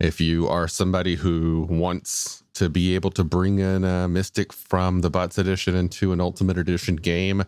If 0.00 0.20
you 0.20 0.48
are 0.48 0.68
somebody 0.68 1.14
who 1.16 1.66
wants 1.70 2.42
to 2.54 2.68
be 2.68 2.94
able 2.94 3.10
to 3.12 3.24
bring 3.24 3.58
in 3.58 3.84
a 3.84 4.08
Mystic 4.08 4.52
from 4.52 5.00
the 5.00 5.10
Bots 5.10 5.38
edition 5.38 5.74
into 5.74 6.12
an 6.12 6.20
Ultimate 6.20 6.58
Edition 6.58 6.96
game, 6.96 7.44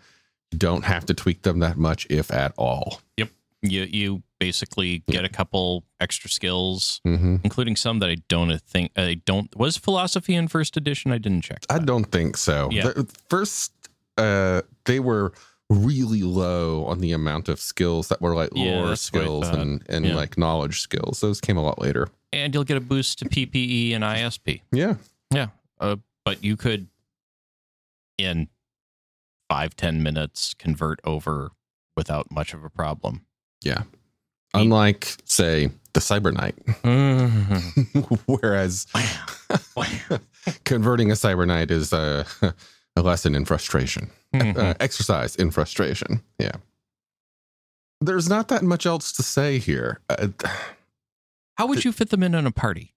you 0.52 0.58
don't 0.58 0.84
have 0.84 1.06
to 1.06 1.14
tweak 1.14 1.42
them 1.42 1.58
that 1.60 1.76
much, 1.76 2.06
if 2.08 2.32
at 2.32 2.52
all. 2.56 3.00
Yep. 3.16 3.30
You 3.62 3.82
you 3.82 4.22
basically 4.46 5.02
get 5.08 5.24
a 5.24 5.28
couple 5.28 5.84
extra 6.00 6.30
skills, 6.30 7.00
hmm 7.04 7.36
including 7.44 7.76
some 7.76 7.98
that 8.00 8.10
I 8.10 8.16
don't 8.28 8.60
think 8.62 8.92
I 8.96 9.14
don't 9.24 9.54
was 9.56 9.76
philosophy 9.76 10.34
in 10.34 10.48
first 10.48 10.76
edition. 10.76 11.12
I 11.12 11.18
didn't 11.18 11.42
check. 11.42 11.64
I 11.68 11.78
don't 11.78 12.04
think 12.16 12.36
so. 12.36 12.68
Yeah. 12.70 12.84
The- 12.88 13.08
first, 13.28 13.72
uh, 14.16 14.62
they 14.84 15.00
were 15.00 15.32
really 15.68 16.22
low 16.22 16.84
on 16.84 17.00
the 17.00 17.12
amount 17.12 17.48
of 17.48 17.60
skills 17.60 18.06
that 18.08 18.20
were 18.20 18.34
like 18.34 18.50
Yeah, 18.54 18.64
lore 18.76 18.88
that's 18.90 19.12
what 19.12 19.20
I 19.20 19.24
skills 19.24 19.48
and, 19.48 19.82
and 19.88 20.04
Yeah. 20.06 20.14
like 20.14 20.38
knowledge 20.38 20.80
skills. 20.80 21.20
Those 21.20 21.40
came 21.40 21.56
a 21.56 21.62
lot 21.62 21.80
later. 21.80 22.08
And 22.32 22.54
you'll 22.54 22.64
get 22.72 22.76
a 22.76 22.80
boost 22.80 23.18
to 23.20 23.24
PPE 23.24 23.92
and 23.94 24.04
ISP. 24.04 24.60
Yeah. 24.72 24.94
Uh, 25.80 25.96
but 26.24 26.42
you 26.44 26.56
could 26.56 26.86
in 28.18 28.48
five 29.48 29.74
ten 29.76 30.02
minutes 30.02 30.54
convert 30.54 31.00
over 31.04 31.50
without 31.96 32.30
much 32.30 32.54
of 32.54 32.64
a 32.64 32.70
problem. 32.70 33.26
Yeah. 33.62 33.82
Unlike, 34.62 35.16
say, 35.24 35.70
the 35.92 36.00
Cyber 36.00 36.32
Knight, 36.32 36.54
whereas 38.26 38.86
converting 40.64 41.10
a 41.10 41.14
Cyber 41.14 41.46
Knight 41.46 41.70
is 41.70 41.92
a, 41.92 42.26
a 42.96 43.02
lesson 43.02 43.34
in 43.34 43.44
frustration, 43.44 44.10
Mhm. 44.34 44.56
uh, 44.58 44.74
exercise 44.80 45.36
in 45.36 45.50
frustration. 45.50 46.22
Yeah. 46.38 46.52
There's 48.00 48.28
not 48.28 48.48
that 48.48 48.62
much 48.62 48.84
else 48.86 49.10
to 49.12 49.22
say 49.22 49.58
here. 49.58 50.00
Uh, 50.10 50.28
How 51.56 51.66
would 51.66 51.84
you 51.84 51.92
fit 51.92 52.10
them 52.10 52.22
in 52.22 52.34
in 52.34 52.46
a 52.46 52.50
party? 52.52 52.92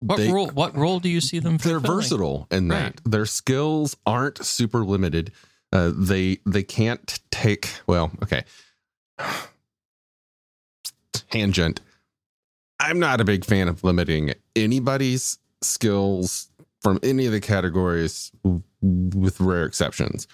What 0.00 0.16
they- 0.16 0.30
role? 0.32 0.48
What 0.48 0.76
role 0.76 1.00
do 1.00 1.08
you 1.08 1.20
see 1.20 1.38
them? 1.38 1.56
they're 1.58 1.80
versatile 1.80 2.46
in 2.50 2.68
that 2.68 2.82
Right. 2.84 3.00
their 3.04 3.26
skills 3.26 3.96
aren't 4.06 4.44
super 4.44 4.84
limited 4.84 5.32
uh, 5.72 5.92
they 5.94 6.38
they 6.46 6.62
can't 6.62 7.20
take 7.30 7.68
well 7.86 8.10
okay 8.22 8.44
tangent 11.30 11.80
i'm 12.78 12.98
not 12.98 13.20
a 13.20 13.24
big 13.24 13.44
fan 13.44 13.68
of 13.68 13.82
limiting 13.84 14.32
anybody's 14.56 15.38
skills 15.62 16.48
from 16.82 16.98
any 17.02 17.26
of 17.26 17.32
the 17.32 17.40
categories 17.40 18.32
with 18.82 19.40
rare 19.40 19.64
exceptions 19.64 20.26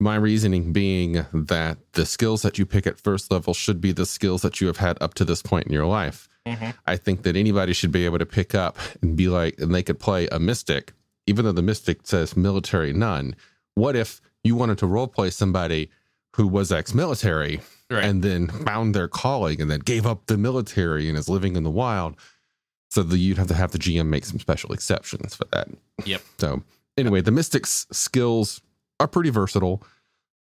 my 0.00 0.14
reasoning 0.14 0.72
being 0.72 1.26
that 1.32 1.78
the 1.94 2.06
skills 2.06 2.42
that 2.42 2.58
you 2.58 2.64
pick 2.64 2.86
at 2.86 3.00
first 3.00 3.30
level 3.32 3.52
should 3.52 3.80
be 3.80 3.90
the 3.90 4.06
skills 4.06 4.42
that 4.42 4.60
you 4.60 4.66
have 4.68 4.76
had 4.76 4.96
up 5.00 5.14
to 5.14 5.24
this 5.24 5.42
point 5.42 5.66
in 5.66 5.72
your 5.72 5.86
life 5.86 6.28
Mhm. 6.46 6.74
I 6.86 6.96
think 6.96 7.24
that 7.24 7.36
anybody 7.36 7.74
should 7.74 7.92
be 7.92 8.06
able 8.06 8.18
to 8.18 8.24
pick 8.24 8.54
up 8.54 8.78
and 9.02 9.14
be 9.16 9.28
like, 9.28 9.60
and 9.60 9.74
they 9.74 9.82
could 9.82 9.98
play 10.00 10.28
a 10.28 10.38
mystic, 10.38 10.94
even 11.26 11.44
though 11.44 11.52
the 11.52 11.60
mystic 11.60 12.06
says 12.06 12.38
military 12.38 12.94
none. 12.94 13.36
What 13.74 13.94
if 13.96 14.22
you 14.42 14.56
wanted 14.56 14.78
to 14.78 14.86
role 14.86 15.08
play 15.08 15.28
somebody 15.28 15.90
who 16.36 16.46
was 16.48 16.72
ex 16.72 16.94
military 16.94 17.60
Right. 17.90 18.04
and 18.04 18.22
then 18.22 18.48
found 18.48 18.94
their 18.94 19.08
calling 19.08 19.62
and 19.62 19.70
then 19.70 19.80
gave 19.80 20.06
up 20.06 20.26
the 20.26 20.36
military 20.36 21.08
and 21.08 21.16
is 21.16 21.28
living 21.28 21.56
in 21.56 21.62
the 21.64 21.70
wild? 21.70 22.16
So 22.90 23.02
that 23.02 23.18
you'd 23.18 23.38
have 23.38 23.48
to 23.48 23.54
have 23.54 23.70
the 23.72 23.78
GM 23.78 24.06
make 24.06 24.24
some 24.24 24.38
special 24.40 24.72
exceptions 24.72 25.34
for 25.34 25.44
that. 25.52 25.68
Yep. 26.06 26.22
So 26.38 26.62
anyway, 26.96 27.20
the 27.20 27.30
mystic's 27.30 27.86
skills 27.92 28.60
are 28.98 29.06
pretty 29.08 29.28
versatile. 29.30 29.82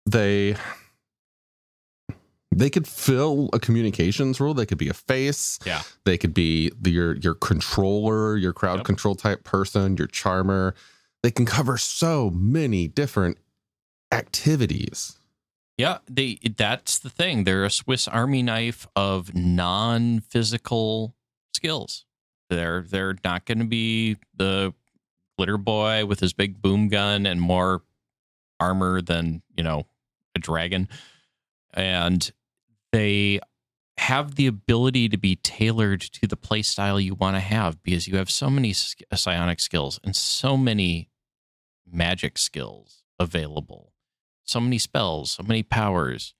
They 0.07 0.55
they 2.53 2.69
could 2.69 2.87
fill 2.87 3.49
a 3.53 3.59
communications 3.59 4.39
role. 4.39 4.53
They 4.53 4.65
could 4.65 4.77
be 4.77 4.89
a 4.89 4.93
face. 4.93 5.57
Yeah. 5.65 5.83
They 6.05 6.17
could 6.17 6.33
be 6.33 6.71
the, 6.81 6.91
your 6.91 7.15
your 7.17 7.35
controller, 7.35 8.35
your 8.37 8.53
crowd 8.53 8.77
Yep. 8.79 8.85
control 8.85 9.15
type 9.15 9.43
person, 9.43 9.95
your 9.97 10.07
charmer. 10.07 10.73
They 11.23 11.31
can 11.31 11.45
cover 11.45 11.77
so 11.77 12.29
many 12.31 12.87
different 12.87 13.37
activities. 14.11 15.17
Yeah, 15.81 15.97
they 16.07 16.37
that's 16.57 16.99
the 16.99 17.09
thing. 17.09 17.43
They're 17.43 17.65
a 17.65 17.71
Swiss 17.71 18.07
Army 18.07 18.43
knife 18.43 18.87
of 18.95 19.33
non-physical 19.33 21.15
skills. 21.55 22.05
They're 22.51 22.83
they're 22.83 23.15
not 23.23 23.45
going 23.45 23.57
to 23.57 23.65
be 23.65 24.17
the 24.35 24.75
glitter 25.39 25.57
boy 25.57 26.05
with 26.05 26.19
his 26.19 26.33
big 26.33 26.61
boom 26.61 26.87
gun 26.87 27.25
and 27.25 27.41
more 27.41 27.81
armor 28.59 29.01
than, 29.01 29.41
you 29.57 29.63
know, 29.63 29.87
a 30.35 30.39
dragon. 30.39 30.87
And 31.73 32.31
they 32.91 33.39
have 33.97 34.35
the 34.35 34.45
ability 34.45 35.09
to 35.09 35.17
be 35.17 35.37
tailored 35.37 36.01
to 36.01 36.27
the 36.27 36.37
play 36.37 36.61
style 36.61 36.99
you 36.99 37.15
want 37.15 37.37
to 37.37 37.39
have 37.39 37.81
because 37.81 38.07
you 38.07 38.17
have 38.17 38.29
so 38.29 38.51
many 38.51 38.71
psionic 38.71 39.59
skills 39.59 39.99
and 40.03 40.15
so 40.15 40.55
many 40.55 41.09
magic 41.91 42.37
skills 42.37 43.01
available 43.19 43.90
so 44.51 44.59
many 44.59 44.77
spells, 44.77 45.31
so 45.31 45.43
many 45.43 45.63
powers. 45.63 46.33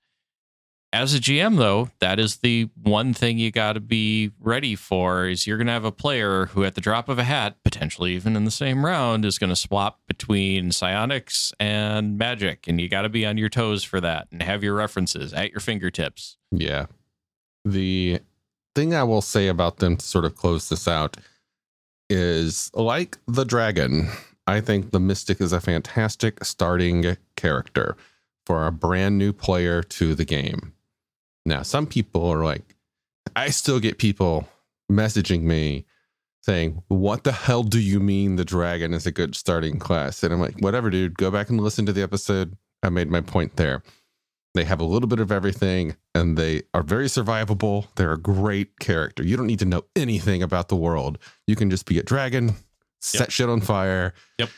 As 0.94 1.14
a 1.14 1.18
GM, 1.18 1.56
though, 1.56 1.88
that 2.00 2.18
is 2.18 2.36
the 2.36 2.68
one 2.82 3.14
thing 3.14 3.38
you 3.38 3.50
got 3.50 3.72
to 3.72 3.80
be 3.80 4.30
ready 4.38 4.76
for 4.76 5.26
is 5.26 5.46
you're 5.46 5.56
going 5.56 5.66
to 5.66 5.72
have 5.72 5.86
a 5.86 5.90
player 5.90 6.46
who, 6.46 6.64
at 6.64 6.74
the 6.74 6.82
drop 6.82 7.08
of 7.08 7.18
a 7.18 7.24
hat, 7.24 7.56
potentially 7.64 8.12
even 8.14 8.36
in 8.36 8.44
the 8.44 8.50
same 8.50 8.84
round, 8.84 9.24
is 9.24 9.38
going 9.38 9.48
to 9.48 9.56
swap 9.56 10.00
between 10.06 10.70
psionics 10.70 11.50
and 11.58 12.18
magic, 12.18 12.68
and 12.68 12.78
you 12.78 12.90
got 12.90 13.02
to 13.02 13.08
be 13.08 13.24
on 13.24 13.38
your 13.38 13.48
toes 13.48 13.82
for 13.82 14.02
that 14.02 14.28
and 14.30 14.42
have 14.42 14.62
your 14.62 14.74
references 14.74 15.32
at 15.32 15.50
your 15.50 15.60
fingertips. 15.60 16.36
Yeah. 16.50 16.86
The 17.64 18.20
thing 18.74 18.94
I 18.94 19.04
will 19.04 19.22
say 19.22 19.48
about 19.48 19.78
them 19.78 19.96
to 19.96 20.04
sort 20.04 20.26
of 20.26 20.36
close 20.36 20.68
this 20.68 20.86
out 20.86 21.16
is 22.10 22.70
like 22.74 23.16
the 23.26 23.44
dragon, 23.44 24.10
I 24.46 24.60
think 24.60 24.90
the 24.90 25.00
Mystic 25.00 25.40
is 25.40 25.52
a 25.52 25.60
fantastic 25.60 26.44
starting 26.44 27.16
character 27.36 27.96
for 28.44 28.66
a 28.66 28.72
brand 28.72 29.18
new 29.18 29.32
player 29.32 29.82
to 29.82 30.14
the 30.14 30.24
game. 30.24 30.72
Now, 31.46 31.62
some 31.62 31.86
people 31.86 32.26
are 32.26 32.44
like, 32.44 32.76
I 33.36 33.50
still 33.50 33.80
get 33.80 33.98
people 33.98 34.48
messaging 34.90 35.42
me 35.42 35.84
saying, 36.42 36.82
What 36.88 37.24
the 37.24 37.32
hell 37.32 37.62
do 37.62 37.80
you 37.80 38.00
mean 38.00 38.36
the 38.36 38.44
dragon 38.44 38.92
is 38.94 39.06
a 39.06 39.12
good 39.12 39.34
starting 39.34 39.78
class? 39.78 40.22
And 40.22 40.32
I'm 40.32 40.40
like, 40.40 40.58
Whatever, 40.60 40.90
dude, 40.90 41.16
go 41.16 41.30
back 41.30 41.48
and 41.48 41.60
listen 41.60 41.86
to 41.86 41.92
the 41.92 42.02
episode. 42.02 42.56
I 42.82 42.88
made 42.88 43.10
my 43.10 43.20
point 43.20 43.56
there. 43.56 43.82
They 44.54 44.64
have 44.64 44.80
a 44.80 44.84
little 44.84 45.08
bit 45.08 45.20
of 45.20 45.32
everything 45.32 45.96
and 46.14 46.36
they 46.36 46.62
are 46.74 46.82
very 46.82 47.06
survivable. 47.06 47.86
They're 47.94 48.12
a 48.12 48.18
great 48.18 48.78
character. 48.80 49.22
You 49.22 49.36
don't 49.36 49.46
need 49.46 49.60
to 49.60 49.64
know 49.64 49.84
anything 49.96 50.42
about 50.42 50.68
the 50.68 50.76
world. 50.76 51.18
You 51.46 51.56
can 51.56 51.70
just 51.70 51.86
be 51.86 51.98
a 51.98 52.02
dragon, 52.02 52.56
set 53.02 53.30
shit 53.32 53.48
on 53.48 53.60
fire, 53.60 54.14
Yep. 54.38 54.48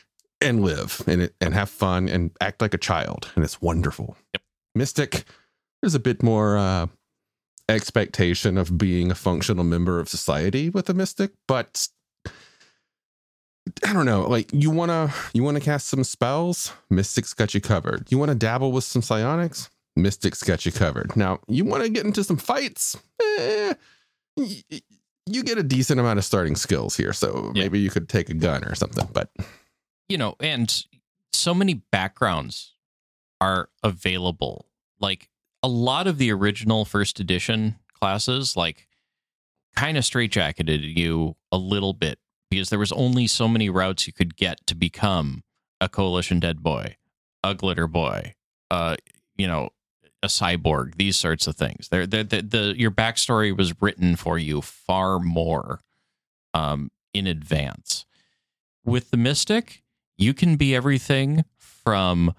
and 0.41 0.63
live 0.63 1.03
and 1.07 1.23
it, 1.23 1.35
and 1.41 1.55
have 1.55 1.71
fun 1.71 2.09
and 2.09 2.31
act 2.41 2.61
like 2.61 2.75
a 2.75 2.79
child. 2.79 3.31
And 3.35 3.45
it's 3.45 3.61
wonderful. 3.63 4.17
Yep. 4.35 4.43
Mystic, 4.75 5.25
there's 5.83 5.95
a 5.95 6.01
bit 6.01 6.23
more 6.23 6.57
uh, 6.57 6.87
expectation 7.69 8.59
of 8.59 8.77
being 8.79 9.11
a 9.11 9.15
functional 9.15 9.65
member 9.65 9.99
of 10.01 10.09
society 10.09 10.69
with 10.71 10.89
a 10.91 10.95
mystic, 10.95 11.33
but 11.49 11.89
I 13.85 13.93
don't 13.93 14.05
know. 14.05 14.29
Like 14.29 14.51
you 14.53 14.71
wanna 14.71 15.13
you 15.33 15.43
wanna 15.43 15.61
cast 15.61 15.89
some 15.89 16.05
spells, 16.05 16.73
Mystic's 16.91 17.33
got 17.35 17.55
you 17.55 17.61
covered. 17.61 18.11
You 18.11 18.19
wanna 18.19 18.35
dabble 18.35 18.73
with 18.73 18.85
some 18.85 19.01
psionics, 19.03 19.71
Mystic's 19.97 20.43
got 20.43 20.67
you 20.67 20.73
covered. 20.73 21.17
Now 21.17 21.41
you 21.49 21.65
wanna 21.65 21.89
get 21.89 22.05
into 22.05 22.23
some 22.25 22.37
fights, 22.37 22.97
eh, 23.23 23.75
you 25.27 25.43
get 25.43 25.59
a 25.59 25.63
decent 25.63 26.01
amount 26.01 26.19
of 26.19 26.25
starting 26.25 26.57
skills 26.57 26.97
here. 26.97 27.13
So 27.13 27.53
Yeah. 27.55 27.63
maybe 27.63 27.81
you 27.81 27.91
could 27.91 28.09
take 28.09 28.29
a 28.29 28.35
gun 28.35 28.65
or 28.65 28.75
something. 28.75 29.09
But 29.13 29.31
you 30.09 30.19
know, 30.19 30.37
and 30.41 30.85
so 31.33 31.55
many 31.55 31.75
backgrounds 31.91 32.75
are 33.41 33.71
available. 33.83 34.67
Like 35.01 35.31
a 35.63 35.69
lot 35.69 36.07
of 36.07 36.19
the 36.19 36.31
original 36.31 36.85
first 36.85 37.21
edition 37.21 37.77
classes, 37.95 38.57
like 38.57 38.87
kind 39.75 39.97
of 39.97 40.05
straitjacketed 40.05 40.95
you 40.97 41.37
a 41.51 41.57
little 41.57 41.95
bit 41.95 42.19
because 42.51 42.69
there 42.69 42.79
was 42.79 42.93
only 42.93 43.27
so 43.27 43.49
many 43.49 43.69
routes 43.71 44.07
you 44.07 44.13
could 44.13 44.37
get 44.37 44.65
to 44.67 44.75
become 44.75 45.43
a 45.81 45.89
coalition 45.89 46.39
dead 46.39 46.63
boy, 46.63 46.97
a 47.43 47.55
glitter 47.55 47.89
boy, 47.89 48.35
uh, 48.71 48.95
you 49.37 49.47
know, 49.47 49.71
a 50.25 50.29
cyborg, 50.29 50.97
these 50.97 51.17
sorts 51.17 51.47
of 51.47 51.57
things. 51.57 51.89
There, 51.89 52.07
the, 52.07 52.25
the, 52.25 52.43
the 52.43 52.75
your 52.77 52.91
backstory 52.91 53.57
was 53.57 53.81
written 53.81 54.17
for 54.17 54.39
you 54.39 54.63
far 54.63 55.19
more 55.19 55.81
um, 56.53 56.91
in 57.13 57.27
advance. 57.27 58.07
With 58.85 59.11
the 59.11 59.17
mystic, 59.17 59.83
you 60.17 60.35
can 60.35 60.57
be 60.57 60.75
everything 60.75 61.45
from 61.59 62.35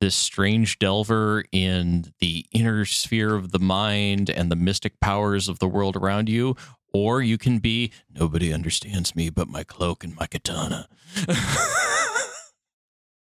this 0.00 0.14
strange 0.14 0.78
delver 0.78 1.44
in 1.52 2.12
the 2.20 2.46
inner 2.52 2.84
sphere 2.84 3.34
of 3.34 3.52
the 3.52 3.58
mind 3.58 4.30
and 4.30 4.50
the 4.50 4.56
mystic 4.56 4.98
powers 5.00 5.48
of 5.48 5.58
the 5.58 5.68
world 5.68 5.96
around 5.96 6.28
you, 6.28 6.56
or 6.92 7.20
you 7.20 7.36
can 7.36 7.58
be 7.58 7.92
nobody 8.10 8.52
understands 8.52 9.14
me 9.14 9.28
but 9.30 9.48
my 9.48 9.62
cloak 9.62 10.02
and 10.04 10.16
my 10.16 10.26
katana. 10.26 10.88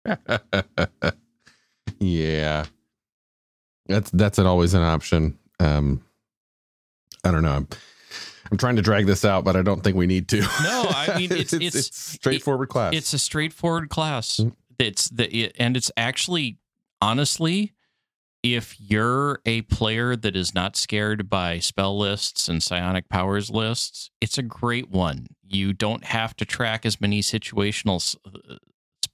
yeah, 2.00 2.64
that's 3.86 4.10
that's 4.10 4.38
an, 4.38 4.46
always 4.46 4.74
an 4.74 4.82
option. 4.82 5.38
Um, 5.60 6.02
I 7.24 7.30
don't 7.30 7.42
know. 7.42 7.52
I'm, 7.52 7.68
I'm 8.50 8.58
trying 8.58 8.76
to 8.76 8.82
drag 8.82 9.06
this 9.06 9.24
out, 9.24 9.44
but 9.44 9.56
I 9.56 9.62
don't 9.62 9.82
think 9.82 9.96
we 9.96 10.06
need 10.06 10.28
to. 10.28 10.40
No, 10.40 10.86
I 10.88 11.14
mean, 11.18 11.32
it's- 11.32 11.52
it's- 11.52 11.90
straightforward 11.92 12.68
class. 12.68 12.94
it's 12.94 13.12
a 13.12 13.18
straightforward 13.18 13.88
class. 13.88 14.36
Mm. 14.36 14.54
It's 14.78 15.08
the 15.08 15.34
it, 15.34 15.56
and 15.58 15.76
it's 15.76 15.90
actually 15.96 16.58
honestly 17.00 17.72
if 18.42 18.74
you're 18.80 19.40
a 19.46 19.62
player 19.62 20.16
that 20.16 20.34
is 20.34 20.52
not 20.52 20.74
scared 20.76 21.30
by 21.30 21.60
spell 21.60 21.96
lists 21.96 22.48
and 22.48 22.60
psionic 22.60 23.08
powers 23.08 23.50
lists, 23.50 24.10
it's 24.20 24.36
a 24.36 24.42
great 24.42 24.90
one. 24.90 25.28
You 25.46 25.72
don't 25.72 26.04
have 26.04 26.34
to 26.38 26.44
track 26.44 26.84
as 26.84 27.00
many 27.00 27.20
situational 27.20 28.16
uh, 28.26 28.56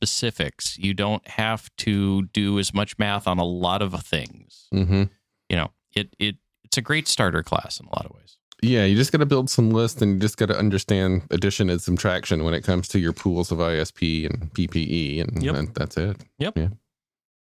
specifics. 0.02 0.78
You 0.78 0.94
don't 0.94 1.26
have 1.28 1.68
to 1.78 2.22
do 2.32 2.58
as 2.58 2.72
much 2.72 2.98
math 2.98 3.26
on 3.26 3.38
a 3.38 3.44
lot 3.44 3.82
of 3.82 3.92
things. 4.04 4.66
hmm 4.70 5.04
You 5.48 5.56
know, 5.56 5.70
it 5.94 6.14
it 6.18 6.36
it's 6.64 6.76
a 6.78 6.82
great 6.82 7.08
starter 7.08 7.42
class 7.42 7.80
in 7.80 7.86
a 7.86 7.90
lot 7.90 8.06
of 8.06 8.12
ways. 8.14 8.36
Yeah, 8.62 8.84
you 8.84 8.96
just 8.96 9.12
got 9.12 9.18
to 9.18 9.26
build 9.26 9.48
some 9.48 9.70
lists 9.70 10.02
and 10.02 10.14
you 10.14 10.18
just 10.20 10.36
got 10.36 10.46
to 10.46 10.58
understand 10.58 11.22
addition 11.30 11.70
and 11.70 11.80
subtraction 11.80 12.42
when 12.44 12.54
it 12.54 12.62
comes 12.64 12.88
to 12.88 12.98
your 12.98 13.12
pools 13.12 13.52
of 13.52 13.58
ISP 13.58 14.26
and 14.26 14.52
PPE, 14.52 15.20
and, 15.22 15.42
Yep. 15.42 15.54
and 15.54 15.74
that's 15.74 15.96
it. 15.96 16.16
Yep. 16.38 16.58
Yeah. 16.58 16.68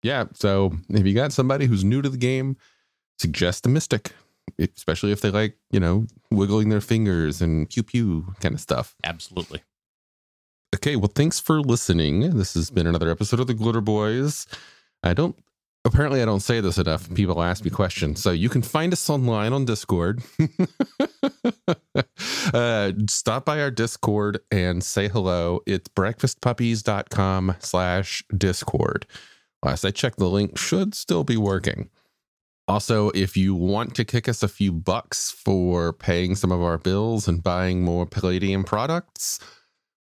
Yeah. 0.02 0.24
So 0.34 0.72
if 0.88 1.04
you 1.06 1.14
got 1.14 1.32
somebody 1.32 1.66
who's 1.66 1.82
new 1.84 2.02
to 2.02 2.08
the 2.08 2.16
game, 2.16 2.56
suggest 3.18 3.64
the 3.64 3.68
Mystic, 3.68 4.12
especially 4.58 5.10
if 5.12 5.20
they 5.20 5.30
like, 5.30 5.56
you 5.72 5.80
know, 5.80 6.06
wiggling 6.30 6.68
their 6.68 6.80
fingers 6.80 7.42
and 7.42 7.68
pew 7.68 7.82
pew 7.82 8.32
kind 8.40 8.54
of 8.54 8.60
stuff. 8.60 8.94
Absolutely. 9.04 9.60
Okay, 10.74 10.96
well, 10.96 11.10
thanks 11.14 11.40
for 11.40 11.60
listening. 11.60 12.36
This 12.36 12.54
has 12.54 12.70
been 12.70 12.86
another 12.86 13.10
episode 13.10 13.40
of 13.40 13.46
the 13.46 13.54
Glitter 13.54 13.80
Boys. 13.80 14.46
I 15.02 15.14
don't 15.14 15.36
apparently 15.84 16.20
I 16.22 16.24
don't 16.24 16.40
say 16.40 16.60
this 16.60 16.78
enough. 16.78 17.12
People 17.14 17.42
ask 17.42 17.64
me 17.64 17.70
questions. 17.70 18.22
So 18.22 18.30
you 18.30 18.48
can 18.48 18.62
find 18.62 18.92
us 18.92 19.08
online 19.08 19.52
on 19.52 19.64
Discord. 19.64 20.22
uh, 22.54 22.92
stop 23.08 23.44
by 23.44 23.60
our 23.60 23.70
Discord 23.70 24.40
and 24.50 24.84
say 24.84 25.08
hello. 25.08 25.60
It's 25.66 25.88
breakfastpuppies.com 25.88 27.56
slash 27.60 28.22
Discord. 28.36 29.06
Last 29.64 29.84
I 29.84 29.90
checked, 29.90 30.18
the 30.18 30.28
link 30.28 30.58
should 30.58 30.94
still 30.94 31.24
be 31.24 31.36
working. 31.36 31.90
Also, 32.68 33.10
if 33.10 33.36
you 33.36 33.54
want 33.54 33.94
to 33.94 34.04
kick 34.04 34.28
us 34.28 34.42
a 34.42 34.48
few 34.48 34.70
bucks 34.70 35.30
for 35.30 35.94
paying 35.94 36.34
some 36.34 36.52
of 36.52 36.60
our 36.60 36.76
bills 36.76 37.26
and 37.26 37.42
buying 37.42 37.82
more 37.82 38.04
Palladium 38.04 38.62
products, 38.62 39.40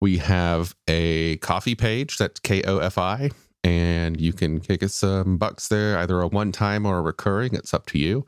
we 0.05 0.19
have 0.19 0.75
a 0.87 1.39
Ko-Fi 1.39 1.75
page 1.75 2.19
that's 2.19 2.39
K-O-F-I, 2.41 3.31
and 3.65 4.21
you 4.21 4.35
can 4.35 4.61
kick 4.61 4.83
us 4.83 4.95
some 4.95 5.39
bucks 5.39 5.69
there, 5.69 5.97
either 5.97 6.21
a 6.21 6.29
one-time 6.29 6.85
or 6.85 6.99
a 6.99 7.01
recurring. 7.01 7.55
It's 7.55 7.73
up 7.73 7.87
to 7.87 7.99
you. 7.99 8.27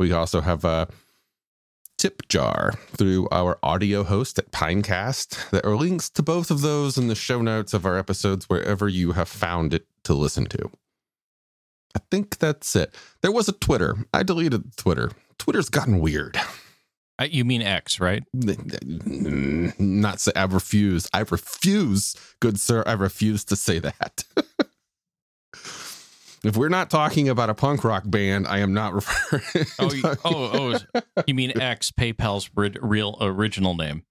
We 0.00 0.10
also 0.10 0.40
have 0.40 0.64
a 0.64 0.88
tip 1.96 2.26
jar 2.26 2.72
through 2.88 3.28
our 3.30 3.56
audio 3.62 4.02
host 4.02 4.36
at 4.40 4.50
Pinecast. 4.50 5.50
There 5.50 5.64
are 5.64 5.76
links 5.76 6.10
to 6.10 6.24
both 6.24 6.50
of 6.50 6.62
those 6.62 6.98
in 6.98 7.06
the 7.06 7.14
show 7.14 7.40
notes 7.40 7.72
of 7.72 7.86
our 7.86 7.96
episodes 7.96 8.48
wherever 8.48 8.88
you 8.88 9.12
have 9.12 9.28
found 9.28 9.74
it 9.74 9.86
to 10.02 10.12
listen 10.12 10.46
to. 10.46 10.72
I 11.94 12.00
think 12.10 12.38
that's 12.38 12.74
it. 12.74 12.92
There 13.22 13.30
was 13.30 13.48
a 13.48 13.52
Twitter. 13.52 13.94
I 14.12 14.24
deleted 14.24 14.76
Twitter. 14.76 15.12
Twitter's 15.38 15.68
gotten 15.68 16.00
weird. 16.00 16.36
You 17.24 17.44
mean 17.46 17.62
X, 17.62 17.98
right? 17.98 18.22
Not 18.34 20.20
say 20.20 20.32
I 20.36 20.44
refuse. 20.44 21.08
I 21.14 21.20
refuse, 21.20 22.14
good 22.40 22.60
sir. 22.60 22.82
I 22.86 22.92
refuse 22.92 23.44
to 23.46 23.56
say 23.56 23.78
that. 23.78 24.24
if 26.44 26.56
we're 26.56 26.68
not 26.68 26.90
talking 26.90 27.28
about 27.28 27.48
a 27.48 27.54
punk 27.54 27.84
rock 27.84 28.02
band, 28.06 28.46
I 28.46 28.58
am 28.58 28.74
not 28.74 28.92
referring. 28.94 29.66
Oh, 29.78 29.92
you, 29.92 30.02
oh, 30.24 30.78
oh! 30.94 31.00
You 31.26 31.34
mean 31.34 31.58
X, 31.60 31.90
PayPal's 31.90 32.50
rid, 32.54 32.78
real 32.82 33.16
original 33.20 33.74
name? 33.74 34.04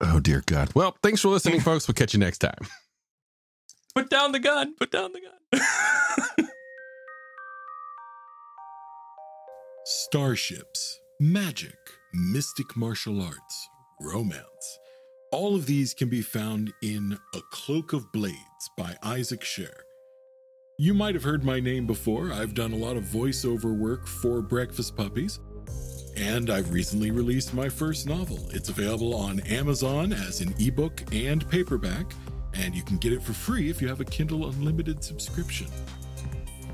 oh, 0.00 0.20
dear 0.20 0.42
God. 0.46 0.70
Well, 0.74 0.96
thanks 1.02 1.22
for 1.22 1.28
listening, 1.28 1.60
folks. 1.60 1.88
We'll 1.88 1.94
catch 1.94 2.12
you 2.14 2.20
next 2.20 2.38
time. 2.38 2.68
Put 3.94 4.10
down 4.10 4.32
the 4.32 4.38
gun. 4.38 4.74
Put 4.78 4.92
down 4.92 5.12
the 5.12 5.20
gun. 5.20 5.62
starships, 9.86 10.98
magic, 11.20 11.78
mystic 12.16 12.76
martial 12.76 13.20
arts, 13.20 13.68
romance. 14.00 14.78
All 15.32 15.54
of 15.54 15.66
these 15.66 15.92
can 15.92 16.08
be 16.08 16.22
found 16.22 16.72
in 16.82 17.18
A 17.34 17.40
Cloak 17.52 17.92
of 17.92 18.10
Blades 18.10 18.70
by 18.76 18.96
Isaac 19.02 19.44
Sher. 19.44 19.84
You 20.78 20.94
might 20.94 21.14
have 21.14 21.24
heard 21.24 21.44
my 21.44 21.60
name 21.60 21.86
before. 21.86 22.32
I've 22.32 22.54
done 22.54 22.72
a 22.72 22.76
lot 22.76 22.96
of 22.96 23.04
voiceover 23.04 23.76
work 23.76 24.06
for 24.06 24.40
Breakfast 24.40 24.96
Puppies. 24.96 25.40
And 26.16 26.48
I've 26.48 26.72
recently 26.72 27.10
released 27.10 27.52
my 27.52 27.68
first 27.68 28.06
novel. 28.06 28.48
It's 28.50 28.70
available 28.70 29.14
on 29.14 29.40
Amazon 29.40 30.14
as 30.14 30.40
an 30.40 30.54
ebook 30.58 31.02
and 31.12 31.46
paperback, 31.50 32.12
and 32.54 32.74
you 32.74 32.82
can 32.82 32.96
get 32.96 33.12
it 33.12 33.22
for 33.22 33.34
free 33.34 33.68
if 33.68 33.82
you 33.82 33.88
have 33.88 34.00
a 34.00 34.04
Kindle 34.04 34.48
Unlimited 34.48 35.04
subscription. 35.04 35.66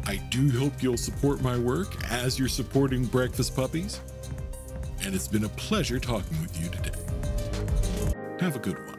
I 0.07 0.17
do 0.31 0.51
hope 0.51 0.83
you'll 0.83 0.97
support 0.97 1.43
my 1.43 1.59
work 1.59 1.97
as 2.11 2.39
you're 2.39 2.49
supporting 2.49 3.05
Breakfast 3.07 3.57
Puppies. 3.57 4.01
And 5.05 5.15
it's 5.17 5.27
been 5.27 5.45
a 5.45 5.49
pleasure 5.49 5.99
talking 5.99 6.41
with 6.41 6.61
you 6.61 6.69
today. 6.69 6.91
Have 8.41 8.57
a 8.57 8.59
good 8.61 8.79
one. 8.79 8.99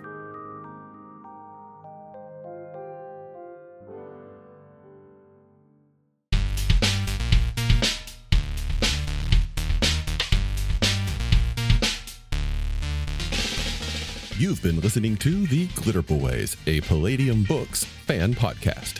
You've 14.37 14.61
been 14.61 14.81
listening 14.81 15.15
to 15.17 15.47
The 15.47 15.67
Glitter 15.67 16.01
Boys, 16.01 16.57
a 16.67 16.81
Palladium 16.81 17.43
Books 17.43 17.85
fan 17.85 18.33
podcast. 18.33 18.99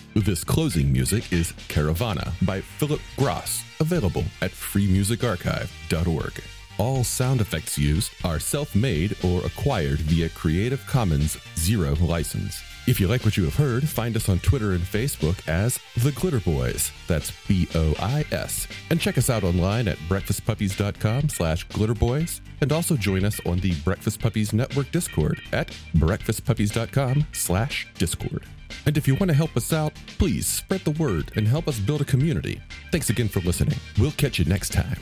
This 0.13 0.43
closing 0.43 0.91
music 0.91 1.31
is 1.31 1.53
Caravana 1.69 2.33
by 2.41 2.59
Phillip 2.59 2.99
Gross, 3.17 3.63
available 3.79 4.25
at 4.41 4.51
freemusicarchive.org. 4.51 6.43
All 6.77 7.03
sound 7.05 7.39
effects 7.39 7.77
used 7.77 8.11
are 8.25 8.39
self 8.39 8.75
made 8.75 9.15
or 9.23 9.45
acquired 9.45 9.99
via 9.99 10.27
Creative 10.29 10.85
Commons 10.85 11.37
Zero 11.55 11.95
license. 12.01 12.61
If 12.87 12.99
you 12.99 13.07
like 13.07 13.23
what 13.23 13.37
you 13.37 13.45
have 13.45 13.55
heard, 13.55 13.87
find 13.87 14.15
us 14.17 14.27
on 14.27 14.39
Twitter 14.39 14.71
and 14.71 14.81
Facebook 14.81 15.47
as 15.47 15.79
The 15.97 16.11
Glitter 16.11 16.39
Boys. 16.41 16.91
That's 17.07 17.31
B 17.47 17.69
O 17.75 17.93
I 17.99 18.25
S. 18.31 18.67
And 18.89 18.99
check 18.99 19.17
us 19.17 19.29
out 19.29 19.45
online 19.45 19.87
at 19.87 19.97
breakfastpuppies.com 20.09 21.29
slash 21.29 21.67
glitterboys. 21.67 22.41
And 22.59 22.73
also 22.73 22.97
join 22.97 23.23
us 23.23 23.39
on 23.45 23.59
the 23.59 23.73
Breakfast 23.85 24.19
Puppies 24.19 24.51
Network 24.51 24.91
Discord 24.91 25.39
at 25.53 25.67
breakfastpuppies.com 25.95 27.27
slash 27.31 27.87
discord. 27.97 28.45
And 28.85 28.97
if 28.97 29.07
you 29.07 29.15
want 29.15 29.29
to 29.29 29.35
help 29.35 29.55
us 29.55 29.73
out, 29.73 29.93
please 30.17 30.47
spread 30.47 30.81
the 30.81 30.91
word 30.91 31.31
and 31.35 31.47
help 31.47 31.67
us 31.67 31.79
build 31.79 32.01
a 32.01 32.05
community. 32.05 32.61
Thanks 32.91 33.09
again 33.09 33.27
for 33.27 33.39
listening. 33.41 33.77
We'll 33.99 34.11
catch 34.11 34.39
you 34.39 34.45
next 34.45 34.73
time. 34.73 34.97